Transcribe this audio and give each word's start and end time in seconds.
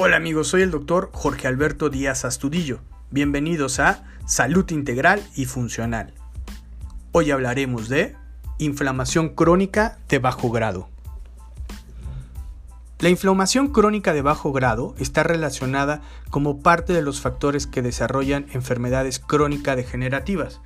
Hola 0.00 0.14
amigos, 0.14 0.46
soy 0.46 0.62
el 0.62 0.70
doctor 0.70 1.10
Jorge 1.12 1.48
Alberto 1.48 1.90
Díaz 1.90 2.24
Astudillo. 2.24 2.78
Bienvenidos 3.10 3.80
a 3.80 4.04
Salud 4.28 4.70
Integral 4.70 5.20
y 5.34 5.46
Funcional. 5.46 6.14
Hoy 7.10 7.32
hablaremos 7.32 7.88
de 7.88 8.14
inflamación 8.58 9.30
crónica 9.30 9.98
de 10.08 10.20
bajo 10.20 10.52
grado. 10.52 10.88
La 13.00 13.08
inflamación 13.08 13.72
crónica 13.72 14.12
de 14.12 14.22
bajo 14.22 14.52
grado 14.52 14.94
está 14.98 15.24
relacionada 15.24 16.00
como 16.30 16.60
parte 16.60 16.92
de 16.92 17.02
los 17.02 17.20
factores 17.20 17.66
que 17.66 17.82
desarrollan 17.82 18.46
enfermedades 18.52 19.18
crónicas 19.18 19.74
degenerativas, 19.74 20.60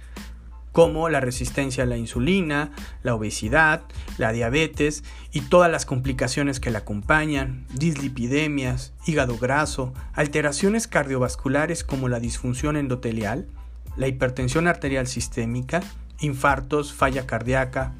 como 0.73 1.09
la 1.11 1.21
resistencia 1.21 1.85
a 1.85 1.87
la 1.87 1.99
insulina, 1.99 2.73
la 3.03 3.15
obesidad, 3.15 3.83
la 4.19 4.33
diabetes 4.33 5.05
y 5.31 5.43
todas 5.43 5.71
las 5.71 5.87
complicaciones 5.87 6.61
que 6.61 6.71
la 6.71 6.79
acompañan, 6.79 7.67
dislipidemias, 7.75 8.95
hígado 9.07 9.37
graso, 9.37 9.93
alteraciones 10.15 10.89
cardiovasculares 10.89 11.85
como 11.85 12.09
la 12.09 12.21
disfunción 12.21 12.77
endotelial, 12.77 13.47
la 13.97 14.09
hipertensión 14.09 14.67
arterial 14.67 15.07
sistémica, 15.07 15.83
infartos, 16.21 16.95
falla 16.95 17.27
cardíaca, 17.27 17.93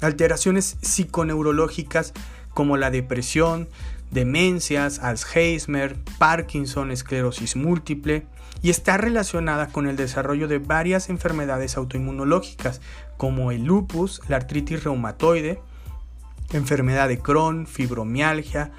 alteraciones 0.00 0.78
psiconeurológicas 0.80 2.14
como 2.54 2.76
la 2.76 2.90
depresión, 2.90 3.68
demencias, 4.14 5.00
Alzheimer, 5.00 5.96
Parkinson, 6.18 6.90
esclerosis 6.90 7.56
múltiple, 7.56 8.26
y 8.62 8.70
está 8.70 8.96
relacionada 8.96 9.66
con 9.66 9.86
el 9.86 9.96
desarrollo 9.96 10.48
de 10.48 10.58
varias 10.58 11.10
enfermedades 11.10 11.76
autoinmunológicas 11.76 12.80
como 13.18 13.50
el 13.50 13.64
lupus, 13.64 14.22
la 14.28 14.36
artritis 14.36 14.84
reumatoide, 14.84 15.60
enfermedad 16.52 17.08
de 17.08 17.18
Crohn, 17.18 17.66
fibromialgia, 17.66 18.72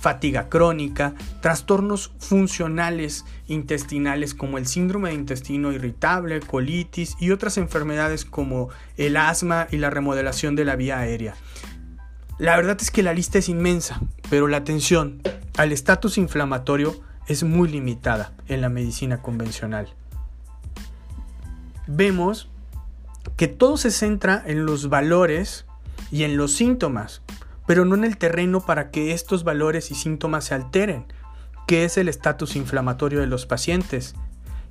fatiga 0.00 0.48
crónica, 0.48 1.14
trastornos 1.40 2.12
funcionales 2.18 3.24
intestinales 3.48 4.34
como 4.34 4.58
el 4.58 4.66
síndrome 4.66 5.10
de 5.10 5.16
intestino 5.16 5.72
irritable, 5.72 6.40
colitis 6.40 7.16
y 7.18 7.30
otras 7.30 7.56
enfermedades 7.56 8.24
como 8.24 8.68
el 8.96 9.16
asma 9.16 9.66
y 9.70 9.78
la 9.78 9.90
remodelación 9.90 10.56
de 10.56 10.64
la 10.64 10.76
vía 10.76 10.98
aérea. 10.98 11.34
La 12.38 12.56
verdad 12.56 12.78
es 12.80 12.90
que 12.90 13.02
la 13.02 13.12
lista 13.12 13.38
es 13.38 13.48
inmensa, 13.48 14.00
pero 14.30 14.48
la 14.48 14.56
atención 14.56 15.20
al 15.58 15.70
estatus 15.70 16.18
inflamatorio 16.18 17.00
es 17.28 17.44
muy 17.44 17.68
limitada 17.68 18.32
en 18.48 18.60
la 18.60 18.68
medicina 18.68 19.20
convencional. 19.22 19.94
Vemos 21.86 22.48
que 23.36 23.48
todo 23.48 23.76
se 23.76 23.90
centra 23.90 24.42
en 24.46 24.64
los 24.64 24.88
valores 24.88 25.66
y 26.10 26.24
en 26.24 26.36
los 26.36 26.52
síntomas, 26.54 27.22
pero 27.66 27.84
no 27.84 27.94
en 27.94 28.04
el 28.04 28.16
terreno 28.16 28.60
para 28.60 28.90
que 28.90 29.12
estos 29.12 29.44
valores 29.44 29.90
y 29.90 29.94
síntomas 29.94 30.44
se 30.46 30.54
alteren, 30.54 31.06
que 31.66 31.84
es 31.84 31.96
el 31.96 32.08
estatus 32.08 32.56
inflamatorio 32.56 33.20
de 33.20 33.26
los 33.26 33.46
pacientes. 33.46 34.14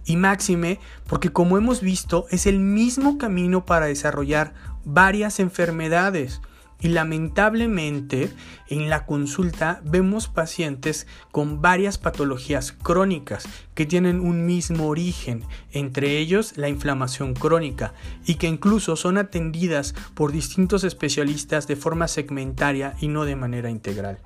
Y 0.04 0.18
máxime 0.18 0.80
porque 1.08 1.30
como 1.30 1.58
hemos 1.58 1.82
visto 1.82 2.26
es 2.32 2.48
el 2.48 2.60
mismo 2.60 3.18
camino 3.18 3.66
para 3.66 3.86
desarrollar 3.86 4.54
varias 4.84 5.40
enfermedades 5.40 6.42
y 6.82 6.90
lamentablemente 6.90 8.32
en 8.68 8.90
la 8.90 9.06
consulta 9.06 9.82
vemos 9.86 10.28
pacientes 10.28 11.08
con 11.32 11.62
varias 11.62 11.98
patologías 11.98 12.72
crónicas 12.72 13.48
que 13.76 13.86
tienen 13.86 14.20
un 14.20 14.46
mismo 14.46 14.88
origen, 14.88 15.46
entre 15.72 16.18
ellos 16.18 16.58
la 16.58 16.70
inflamación 16.70 17.34
crónica, 17.34 17.94
y 18.26 18.36
que 18.36 18.48
incluso 18.48 18.96
son 18.96 19.18
atendidas 19.18 19.94
por 20.16 20.32
distintos 20.32 20.84
especialistas 20.84 21.68
de 21.68 21.76
forma 21.76 22.08
segmentaria 22.08 22.96
y 23.00 23.08
no 23.08 23.26
de 23.26 23.36
manera 23.36 23.70
integral. 23.70 24.18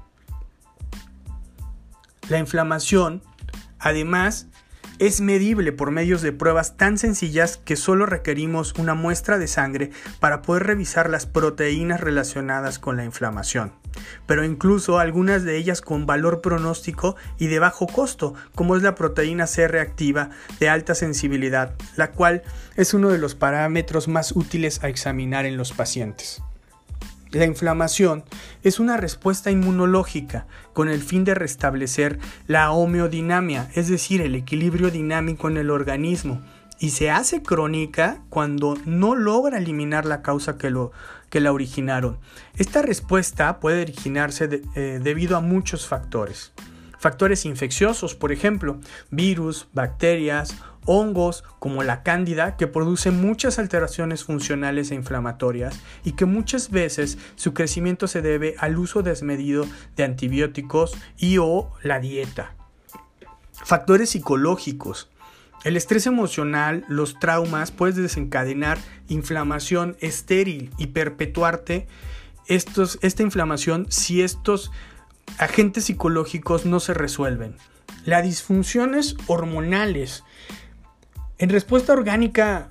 La 2.30 2.40
inflamación, 2.40 3.22
además, 3.78 4.48
es 5.00 5.22
medible 5.22 5.72
por 5.72 5.92
medios 5.92 6.22
de 6.22 6.32
pruebas 6.32 6.78
tan 6.78 6.98
sencillas 6.98 7.58
que 7.58 7.76
solo 7.76 8.06
requerimos 8.06 8.74
una 8.78 8.94
muestra 8.94 9.38
de 9.38 9.48
sangre 9.48 9.92
para 10.20 10.42
poder 10.42 10.64
revisar 10.64 11.10
las 11.10 11.26
proteínas 11.26 12.00
relacionadas 12.00 12.80
con 12.80 12.98
la 12.98 13.06
inflamación, 13.06 13.74
pero 14.26 14.44
incluso 14.44 15.00
algunas 15.00 15.44
de 15.44 15.58
ellas 15.58 15.82
con 15.82 16.06
valor 16.06 16.42
pronóstico 16.42 17.16
y 17.38 17.48
de 17.48 17.60
bajo 17.60 17.88
costo, 17.88 18.34
como 18.56 18.76
es 18.76 18.84
la 18.84 18.96
proteína 18.96 19.48
C 19.48 19.68
reactiva 19.68 20.30
de 20.60 20.70
alta 20.70 20.96
sensibilidad, 20.96 21.76
la 21.96 22.12
cual 22.12 22.44
es 22.76 22.94
uno 22.94 23.10
de 23.10 23.18
los 23.18 23.36
parámetros 23.36 24.08
más 24.08 24.32
útiles 24.32 24.84
a 24.84 24.90
examinar 24.90 25.46
en 25.46 25.58
los 25.58 25.74
pacientes. 25.74 26.42
La 27.36 27.44
inflamación 27.44 28.24
es 28.64 28.80
una 28.80 28.96
respuesta 28.96 29.52
inmunológica 29.52 30.48
con 30.72 30.88
el 30.88 31.02
fin 31.02 31.26
de 31.26 31.36
restablecer 31.36 32.18
la 32.48 32.72
homeodinamia, 32.72 33.70
es 33.76 33.90
decir, 33.90 34.22
el 34.22 34.36
equilibrio 34.36 34.90
dinámico 34.90 35.50
en 35.50 35.58
el 35.58 35.70
organismo, 35.70 36.42
y 36.80 36.92
se 36.92 37.12
hace 37.12 37.44
crónica 37.44 38.22
cuando 38.30 38.78
no 38.86 39.16
logra 39.16 39.58
eliminar 39.58 40.06
la 40.06 40.22
causa 40.22 40.58
que, 40.58 40.70
lo, 40.70 40.94
que 41.30 41.42
la 41.42 41.52
originaron. 41.52 42.20
Esta 42.56 42.82
respuesta 42.82 43.60
puede 43.60 43.82
originarse 43.82 44.62
eh, 44.76 45.02
debido 45.04 45.36
a 45.36 45.42
muchos 45.42 45.88
factores. 45.88 46.54
Factores 47.00 47.44
infecciosos, 47.44 48.16
por 48.16 48.32
ejemplo, 48.32 48.80
virus, 49.12 49.68
bacterias, 49.74 50.56
hongos 50.86 51.44
como 51.60 51.84
la 51.84 52.04
cándida 52.04 52.58
que 52.58 52.68
produce 52.68 53.12
muchas 53.12 53.60
alteraciones 53.60 54.24
funcionales 54.24 54.92
e 54.92 54.96
inflamatorias 54.96 55.80
y 56.04 56.14
que 56.14 56.26
muchas 56.26 56.72
veces 56.72 57.18
su 57.36 57.54
crecimiento 57.54 58.08
se 58.08 58.22
debe 58.22 58.56
al 58.60 58.78
uso 58.78 59.04
desmedido 59.04 59.66
de 59.96 60.04
antibióticos 60.04 60.96
y 61.18 61.38
o 61.38 61.72
la 61.84 62.00
dieta. 62.00 62.56
Factores 63.52 64.12
psicológicos. 64.12 65.10
El 65.64 65.78
estrés 65.78 66.06
emocional, 66.06 66.86
los 66.88 67.20
traumas 67.20 67.72
pueden 67.72 68.04
desencadenar 68.04 68.78
inflamación 69.08 69.98
estéril 70.00 70.70
y 70.78 70.88
perpetuarte 70.88 71.88
estos, 72.46 73.00
esta 73.02 73.24
inflamación 73.24 73.88
si 73.90 74.22
estos 74.22 74.72
agentes 75.40 75.86
psicológicos 75.86 76.66
no 76.66 76.80
se 76.80 76.94
resuelven. 76.94 77.56
Las 78.06 78.24
disfunciones 78.24 79.16
hormonales 79.26 80.24
en 81.38 81.50
respuesta 81.50 81.92
orgánica, 81.92 82.70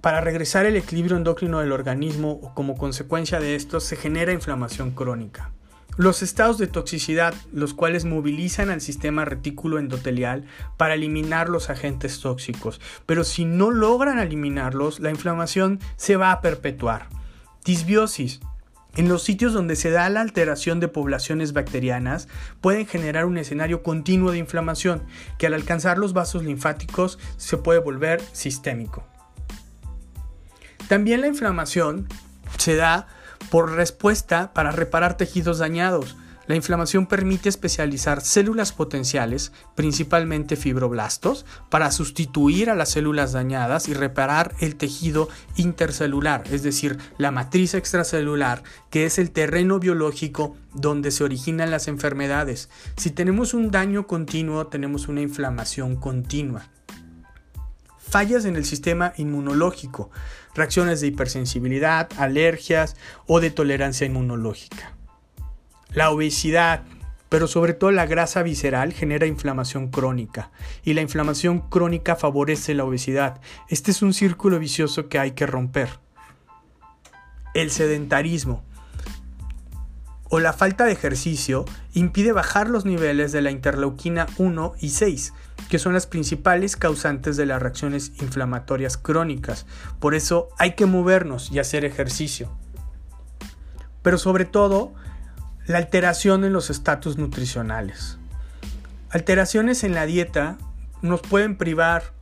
para 0.00 0.20
regresar 0.20 0.66
el 0.66 0.76
equilibrio 0.76 1.16
endocrino 1.16 1.60
del 1.60 1.72
organismo 1.72 2.38
o 2.42 2.54
como 2.54 2.76
consecuencia 2.76 3.40
de 3.40 3.56
esto, 3.56 3.80
se 3.80 3.96
genera 3.96 4.32
inflamación 4.32 4.92
crónica. 4.92 5.50
Los 5.96 6.22
estados 6.22 6.58
de 6.58 6.66
toxicidad, 6.66 7.34
los 7.52 7.72
cuales 7.72 8.04
movilizan 8.04 8.70
al 8.70 8.80
sistema 8.80 9.24
retículo 9.24 9.78
endotelial 9.78 10.44
para 10.76 10.94
eliminar 10.94 11.48
los 11.48 11.70
agentes 11.70 12.20
tóxicos, 12.20 12.80
pero 13.06 13.24
si 13.24 13.44
no 13.44 13.70
logran 13.70 14.18
eliminarlos, 14.18 15.00
la 15.00 15.10
inflamación 15.10 15.80
se 15.96 16.16
va 16.16 16.32
a 16.32 16.40
perpetuar. 16.40 17.08
Disbiosis, 17.64 18.40
en 18.96 19.08
los 19.08 19.22
sitios 19.22 19.52
donde 19.52 19.76
se 19.76 19.90
da 19.90 20.08
la 20.08 20.20
alteración 20.20 20.80
de 20.80 20.88
poblaciones 20.88 21.52
bacterianas 21.52 22.28
pueden 22.60 22.86
generar 22.86 23.24
un 23.26 23.38
escenario 23.38 23.82
continuo 23.82 24.30
de 24.30 24.38
inflamación 24.38 25.02
que 25.38 25.46
al 25.46 25.54
alcanzar 25.54 25.98
los 25.98 26.12
vasos 26.12 26.44
linfáticos 26.44 27.18
se 27.36 27.56
puede 27.56 27.80
volver 27.80 28.22
sistémico. 28.32 29.04
También 30.88 31.20
la 31.22 31.28
inflamación 31.28 32.08
se 32.58 32.76
da 32.76 33.08
por 33.50 33.72
respuesta 33.72 34.52
para 34.52 34.70
reparar 34.70 35.16
tejidos 35.16 35.58
dañados, 35.58 36.16
la 36.46 36.56
inflamación 36.56 37.06
permite 37.06 37.48
especializar 37.48 38.20
células 38.20 38.72
potenciales, 38.72 39.52
principalmente 39.74 40.56
fibroblastos, 40.56 41.46
para 41.70 41.90
sustituir 41.90 42.70
a 42.70 42.74
las 42.74 42.90
células 42.90 43.32
dañadas 43.32 43.88
y 43.88 43.94
reparar 43.94 44.54
el 44.60 44.76
tejido 44.76 45.28
intercelular, 45.56 46.44
es 46.50 46.62
decir, 46.62 46.98
la 47.18 47.30
matriz 47.30 47.74
extracelular, 47.74 48.62
que 48.90 49.06
es 49.06 49.18
el 49.18 49.30
terreno 49.30 49.78
biológico 49.78 50.56
donde 50.74 51.10
se 51.10 51.24
originan 51.24 51.70
las 51.70 51.88
enfermedades. 51.88 52.68
Si 52.96 53.10
tenemos 53.10 53.54
un 53.54 53.70
daño 53.70 54.06
continuo, 54.06 54.66
tenemos 54.66 55.08
una 55.08 55.22
inflamación 55.22 55.96
continua 55.96 56.68
fallas 58.14 58.44
en 58.44 58.54
el 58.54 58.64
sistema 58.64 59.12
inmunológico, 59.16 60.08
reacciones 60.54 61.00
de 61.00 61.08
hipersensibilidad, 61.08 62.08
alergias 62.16 62.94
o 63.26 63.40
de 63.40 63.50
tolerancia 63.50 64.06
inmunológica. 64.06 64.93
La 65.94 66.10
obesidad, 66.10 66.82
pero 67.28 67.46
sobre 67.46 67.72
todo 67.72 67.92
la 67.92 68.06
grasa 68.06 68.42
visceral 68.42 68.92
genera 68.92 69.26
inflamación 69.26 69.88
crónica 69.88 70.50
y 70.84 70.94
la 70.94 71.02
inflamación 71.02 71.60
crónica 71.60 72.16
favorece 72.16 72.74
la 72.74 72.84
obesidad. 72.84 73.40
Este 73.68 73.92
es 73.92 74.02
un 74.02 74.12
círculo 74.12 74.58
vicioso 74.58 75.08
que 75.08 75.18
hay 75.18 75.32
que 75.32 75.46
romper. 75.46 75.88
El 77.54 77.70
sedentarismo 77.70 78.64
o 80.28 80.40
la 80.40 80.52
falta 80.52 80.84
de 80.84 80.92
ejercicio 80.92 81.64
impide 81.92 82.32
bajar 82.32 82.68
los 82.68 82.84
niveles 82.84 83.30
de 83.30 83.42
la 83.42 83.52
interleuquina 83.52 84.26
1 84.36 84.74
y 84.80 84.88
6, 84.90 85.32
que 85.68 85.78
son 85.78 85.92
las 85.92 86.08
principales 86.08 86.76
causantes 86.76 87.36
de 87.36 87.46
las 87.46 87.62
reacciones 87.62 88.10
inflamatorias 88.20 88.96
crónicas. 88.96 89.64
Por 90.00 90.16
eso 90.16 90.48
hay 90.58 90.72
que 90.72 90.86
movernos 90.86 91.52
y 91.52 91.60
hacer 91.60 91.84
ejercicio. 91.84 92.50
Pero 94.02 94.18
sobre 94.18 94.44
todo, 94.44 94.94
la 95.66 95.78
alteración 95.78 96.44
en 96.44 96.52
los 96.52 96.70
estatus 96.70 97.16
nutricionales. 97.16 98.18
alteraciones 99.10 99.84
en 99.84 99.94
la 99.94 100.06
dieta 100.06 100.58
nos 101.02 101.20
pueden 101.20 101.56
privar 101.56 102.12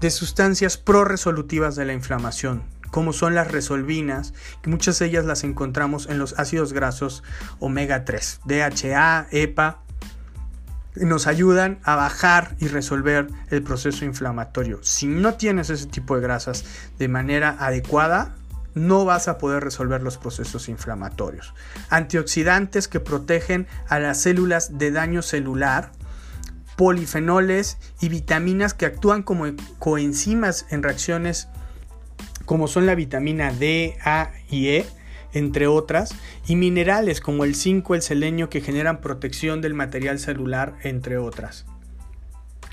de 0.00 0.10
sustancias 0.10 0.76
pro-resolutivas 0.76 1.76
de 1.76 1.84
la 1.84 1.92
inflamación, 1.92 2.62
como 2.90 3.12
son 3.12 3.34
las 3.34 3.50
resolvinas, 3.50 4.34
muchas 4.66 4.98
de 4.98 5.06
ellas 5.06 5.24
las 5.24 5.44
encontramos 5.44 6.08
en 6.08 6.18
los 6.18 6.38
ácidos 6.38 6.72
grasos 6.72 7.22
omega 7.58 8.04
3, 8.04 8.40
DHA, 8.44 9.28
EPA, 9.30 9.82
nos 10.96 11.26
ayudan 11.26 11.78
a 11.84 11.96
bajar 11.96 12.56
y 12.58 12.66
resolver 12.68 13.28
el 13.50 13.62
proceso 13.62 14.04
inflamatorio. 14.04 14.80
Si 14.82 15.06
no 15.06 15.34
tienes 15.34 15.70
ese 15.70 15.86
tipo 15.86 16.16
de 16.16 16.22
grasas 16.22 16.64
de 16.98 17.08
manera 17.08 17.56
adecuada, 17.58 18.34
no 18.74 19.04
vas 19.04 19.28
a 19.28 19.38
poder 19.38 19.64
resolver 19.64 20.02
los 20.02 20.18
procesos 20.18 20.68
inflamatorios. 20.68 21.54
Antioxidantes 21.90 22.88
que 22.88 23.00
protegen 23.00 23.66
a 23.88 23.98
las 23.98 24.20
células 24.20 24.78
de 24.78 24.90
daño 24.90 25.22
celular, 25.22 25.92
polifenoles 26.76 27.78
y 28.00 28.08
vitaminas 28.08 28.74
que 28.74 28.86
actúan 28.86 29.22
como 29.22 29.46
coenzimas 29.78 30.66
en 30.70 30.82
reacciones 30.82 31.48
como 32.44 32.66
son 32.66 32.86
la 32.86 32.94
vitamina 32.94 33.52
D, 33.52 33.98
A 34.04 34.30
y 34.48 34.68
E, 34.68 34.86
entre 35.34 35.66
otras, 35.66 36.14
y 36.46 36.56
minerales 36.56 37.20
como 37.20 37.44
el 37.44 37.54
zinc 37.54 37.90
o 37.90 37.94
el 37.94 38.00
selenio 38.00 38.48
que 38.48 38.62
generan 38.62 39.02
protección 39.02 39.60
del 39.60 39.74
material 39.74 40.18
celular, 40.18 40.76
entre 40.82 41.18
otras. 41.18 41.66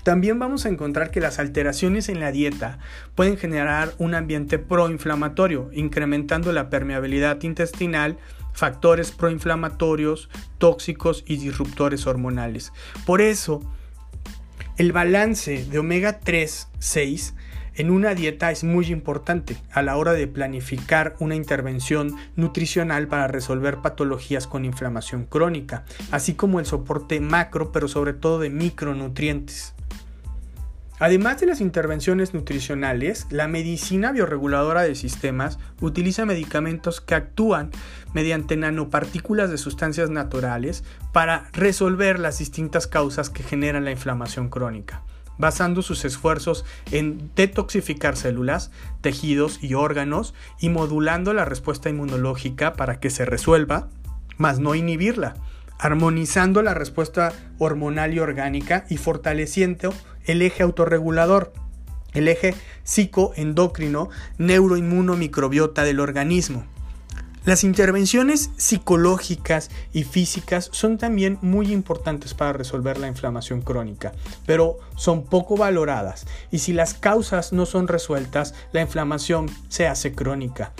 También 0.06 0.38
vamos 0.38 0.64
a 0.64 0.68
encontrar 0.68 1.10
que 1.10 1.18
las 1.18 1.40
alteraciones 1.40 2.08
en 2.08 2.20
la 2.20 2.30
dieta 2.30 2.78
pueden 3.16 3.36
generar 3.36 3.92
un 3.98 4.14
ambiente 4.14 4.56
proinflamatorio, 4.60 5.68
incrementando 5.72 6.52
la 6.52 6.70
permeabilidad 6.70 7.42
intestinal, 7.42 8.16
factores 8.52 9.10
proinflamatorios, 9.10 10.30
tóxicos 10.58 11.24
y 11.26 11.38
disruptores 11.38 12.06
hormonales. 12.06 12.72
Por 13.04 13.20
eso, 13.20 13.68
el 14.76 14.92
balance 14.92 15.64
de 15.64 15.78
omega 15.80 16.20
3, 16.20 16.68
6 16.78 17.34
en 17.74 17.90
una 17.90 18.14
dieta 18.14 18.52
es 18.52 18.62
muy 18.62 18.86
importante 18.86 19.56
a 19.72 19.82
la 19.82 19.96
hora 19.96 20.12
de 20.12 20.28
planificar 20.28 21.16
una 21.18 21.34
intervención 21.34 22.14
nutricional 22.36 23.08
para 23.08 23.26
resolver 23.26 23.78
patologías 23.78 24.46
con 24.46 24.64
inflamación 24.64 25.24
crónica, 25.24 25.84
así 26.12 26.34
como 26.34 26.60
el 26.60 26.66
soporte 26.66 27.18
macro, 27.18 27.72
pero 27.72 27.88
sobre 27.88 28.12
todo 28.12 28.38
de 28.38 28.50
micronutrientes. 28.50 29.75
Además 30.98 31.40
de 31.40 31.46
las 31.46 31.60
intervenciones 31.60 32.32
nutricionales, 32.32 33.26
la 33.28 33.48
medicina 33.48 34.12
bioreguladora 34.12 34.82
de 34.82 34.94
sistemas 34.94 35.58
utiliza 35.80 36.24
medicamentos 36.24 37.02
que 37.02 37.14
actúan 37.14 37.70
mediante 38.14 38.56
nanopartículas 38.56 39.50
de 39.50 39.58
sustancias 39.58 40.08
naturales 40.08 40.84
para 41.12 41.50
resolver 41.52 42.18
las 42.18 42.38
distintas 42.38 42.86
causas 42.86 43.28
que 43.28 43.42
generan 43.42 43.84
la 43.84 43.90
inflamación 43.90 44.48
crónica 44.48 45.02
basando 45.38 45.82
sus 45.82 46.06
esfuerzos 46.06 46.64
en 46.92 47.30
detoxificar 47.34 48.16
células, 48.16 48.70
tejidos 49.02 49.62
y 49.62 49.74
órganos 49.74 50.32
y 50.60 50.70
modulando 50.70 51.34
la 51.34 51.44
respuesta 51.44 51.90
inmunológica 51.90 52.72
para 52.72 53.00
que 53.00 53.10
se 53.10 53.26
resuelva, 53.26 53.88
mas 54.38 54.60
no 54.60 54.74
inhibirla, 54.74 55.34
armonizando 55.78 56.62
la 56.62 56.74
respuesta 56.74 57.32
hormonal 57.58 58.14
y 58.14 58.18
orgánica 58.18 58.84
y 58.88 58.96
fortaleciendo 58.96 59.92
el 60.24 60.42
eje 60.42 60.62
autorregulador, 60.62 61.52
el 62.14 62.28
eje 62.28 62.54
psicoendocrino 62.84 64.08
neuroinmunomicrobiota 64.38 65.84
del 65.84 66.00
organismo. 66.00 66.64
Las 67.46 67.62
intervenciones 67.62 68.50
psicológicas 68.56 69.70
y 69.92 70.02
físicas 70.02 70.68
son 70.72 70.98
también 70.98 71.38
muy 71.42 71.72
importantes 71.72 72.34
para 72.34 72.52
resolver 72.52 72.98
la 72.98 73.06
inflamación 73.06 73.62
crónica, 73.62 74.12
pero 74.46 74.78
son 74.96 75.24
poco 75.24 75.56
valoradas 75.56 76.26
y 76.50 76.58
si 76.58 76.72
las 76.72 76.94
causas 76.94 77.52
no 77.52 77.64
son 77.64 77.86
resueltas, 77.86 78.52
la 78.72 78.80
inflamación 78.80 79.48
se 79.68 79.86
hace 79.86 80.12
crónica. 80.12 80.72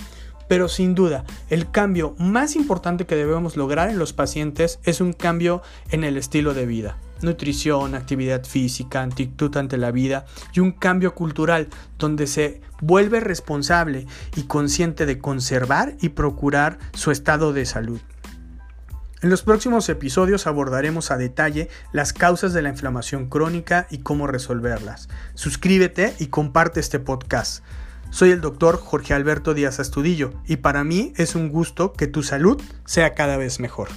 Pero 0.49 0.69
sin 0.69 0.95
duda, 0.95 1.25
el 1.51 1.71
cambio 1.71 2.15
más 2.19 2.57
importante 2.57 3.07
que 3.07 3.17
debemos 3.17 3.57
lograr 3.57 3.91
en 3.91 3.99
los 3.99 4.13
pacientes 4.13 4.79
es 4.85 5.01
un 5.01 5.13
cambio 5.13 5.63
en 5.91 6.05
el 6.05 6.17
estilo 6.17 6.55
de 6.55 6.67
vida 6.67 6.99
nutrición, 7.23 7.95
actividad 7.95 8.45
física, 8.45 9.03
actitud 9.03 9.57
ante 9.57 9.79
la 9.79 9.91
vida 9.91 10.27
y 10.53 10.61
un 10.61 10.73
cambio 10.73 11.15
cultural 11.15 11.69
donde 11.99 12.27
se 12.27 12.61
vuelve 12.81 13.21
responsable 13.21 14.07
y 14.37 14.45
consciente 14.45 15.07
de 15.07 15.19
conservar 15.19 15.97
y 16.01 16.11
procurar 16.11 16.79
su 16.93 17.11
estado 17.11 17.53
de 17.53 17.67
salud. 17.67 18.01
En 19.23 19.31
los 19.31 19.43
próximos 19.43 19.89
episodios 19.89 20.47
abordaremos 20.47 21.11
a 21.11 21.17
detalle 21.17 21.71
las 21.93 22.13
causas 22.13 22.53
de 22.53 22.61
la 22.61 22.69
inflamación 22.69 23.29
crónica 23.29 23.87
y 23.91 23.99
cómo 23.99 24.27
resolverlas. 24.27 25.09
Suscríbete 25.35 26.15
y 26.19 26.27
comparte 26.27 26.81
este 26.81 26.99
podcast. 26.99 27.65
Soy 28.11 28.31
el 28.31 28.41
doctor 28.41 28.79
Jorge 28.79 29.15
Alberto 29.15 29.53
Díaz 29.53 29.81
Astudillo 29.81 30.33
y 30.47 30.57
para 30.57 30.85
mí 30.85 31.13
es 31.17 31.35
un 31.35 31.51
gusto 31.51 31.93
que 31.93 32.07
tu 32.07 32.23
salud 32.23 32.61
sea 32.85 33.15
cada 33.15 33.37
vez 33.37 33.61
mejor. 33.61 33.89